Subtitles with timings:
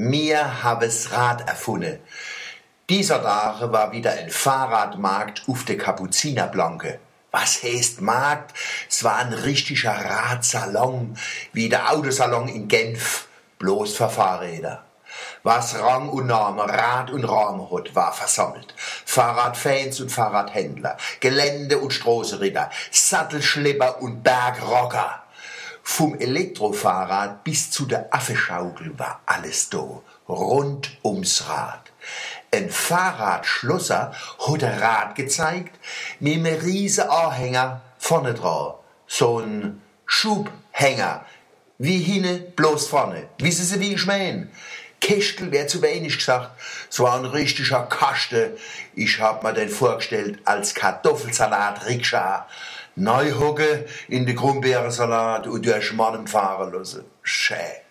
[0.00, 1.98] Mir habes Rad erfunden.
[2.88, 7.00] Dieser Tage war wieder ein Fahrradmarkt auf der Kapuzinerblanke.
[7.32, 8.56] Was heißt Markt?
[8.88, 11.18] Es war ein richtiger Radsalon,
[11.52, 13.26] wie der Autosalon in Genf,
[13.58, 14.84] bloß für Fahrräder.
[15.42, 18.72] Was Rang und Name, Rad und Rahmen hat, war versammelt.
[19.04, 25.24] Fahrradfans und Fahrradhändler, Gelände- und Straßenritter, Sattelschlepper und Bergrocker.
[25.90, 31.80] Vom Elektrofahrrad bis zu der Affeschaukel war alles da, rund ums Rad.
[32.52, 35.74] Ein Fahrradschlosser hat ein Rad gezeigt,
[36.20, 38.74] mit einem riesen Anhänger vorne dran.
[39.08, 41.24] So ein Schubhänger,
[41.78, 43.26] wie hinne, bloß vorne.
[43.38, 44.52] Wissen Sie, wie ich mein?
[45.00, 46.50] Kästel wäre zu wenig gesagt.
[46.90, 48.52] Es war ein richtiger Kasten.
[48.94, 52.46] Ich hab mir den vorgestellt als Kartoffelsalat Rikscha
[52.98, 57.04] neu hocke in de Grumbeerensalat und durch Mannen fahren lassen.
[57.22, 57.82] Schä.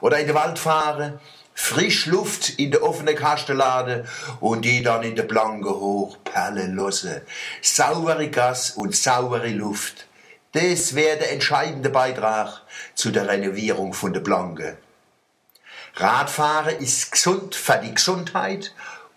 [0.00, 1.20] Oder in den Wald fahren,
[1.54, 4.06] frisch Luft in de offene Kastenlade
[4.40, 7.20] und die dann in de Blanke hoch perlen lassen.
[7.62, 10.06] Saubere Gas und saubere Luft.
[10.52, 12.62] Das wäre der entscheidende Beitrag
[12.94, 14.78] zu der Renovierung von der Blanke.
[15.96, 18.72] Radfahren ist gesund für die Gesundheit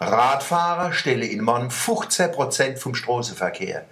[0.00, 3.86] Radfahrer stellen in Mann 15% vom Straßenverkehr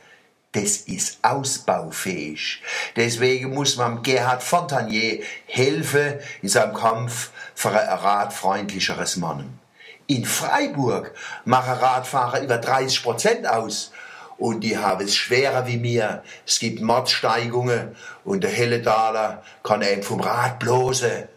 [0.52, 2.62] das ist ausbaufähig.
[2.96, 9.58] Deswegen muss man Gerhard Fontanier helfen in seinem Kampf für ein radfreundlicheres Mann.
[10.06, 11.14] In Freiburg
[11.46, 13.92] machen Radfahrer über 30 Prozent aus.
[14.36, 16.22] Und die haben es schwerer wie mir.
[16.46, 21.28] Es gibt Mordsteigungen und der Helledaler kann eben vom Rad bloßen.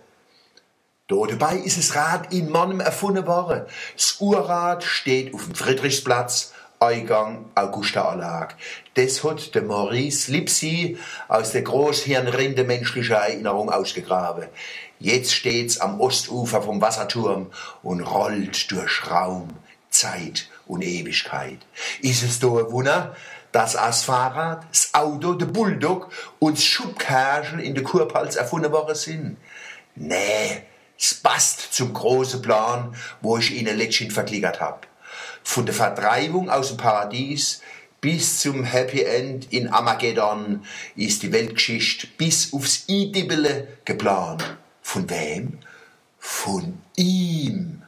[1.07, 3.65] Da dabei ist das Rad in Mannem erfunden worden.
[3.95, 6.54] Das Urrad steht auf dem Friedrichsplatz
[6.85, 8.55] Eingang Augusta Anlage.
[8.93, 10.97] Das hat der Maurice Lipsy
[11.27, 14.47] aus der Großhirnrinde menschlicher Erinnerung ausgegraben.
[14.99, 17.51] Jetzt steht's am Ostufer vom Wasserturm
[17.83, 19.49] und rollt durch Raum,
[19.89, 21.59] Zeit und Ewigkeit.
[22.01, 23.15] Ist es da ein Wunder,
[23.51, 28.95] dass das Fahrrad, das Auto, der Bulldog und das Schubkerschel in der Kurpals erfunden worden
[28.95, 29.37] sind?
[29.95, 30.63] Nee,
[30.97, 34.87] es passt zum großen Plan, wo ich Ihnen letztens verklickert hab
[35.45, 37.61] von der Vertreibung aus dem Paradies
[38.01, 44.57] bis zum Happy End in Armageddon ist die Weltgeschichte bis aufs Idibbele geplant.
[44.81, 45.59] Von wem?
[46.17, 47.83] Von ihm.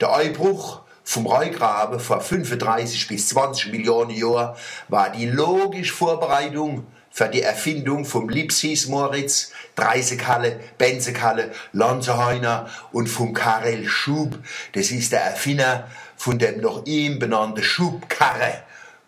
[0.00, 4.56] Der Einbruch vom Reugraben vor 35 bis 20 Millionen Jahren
[4.88, 13.34] war die logische Vorbereitung für die Erfindung vom Lipsis Moritz, Dreisekhalle, Benzekalle, Lanzerheiner und vom
[13.34, 14.38] Karel Schub.
[14.72, 18.62] Das ist der Erfinder von dem noch ihm benannten Schubkarre.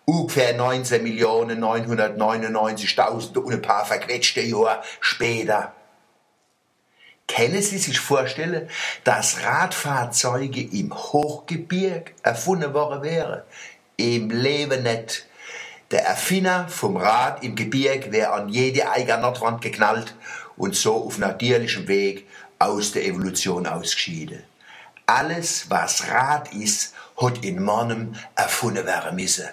[0.04, 5.72] Ungefähr 19.999.000 und ein paar verquetschte Jahre später.
[7.26, 8.68] Können Sie sich vorstellen,
[9.04, 13.40] dass Radfahrzeuge im Hochgebirg erfunden worden wären?
[13.96, 15.26] Im Leben nicht.
[15.94, 20.16] Der Erfinder vom Rad im Gebirg wäre an jede eigene Nordwand geknallt
[20.56, 22.26] und so auf natürlichem Weg
[22.58, 24.42] aus der Evolution ausgeschieden.
[25.06, 29.48] Alles, was Rad ist, hat in Mannem erfunden werden müssen.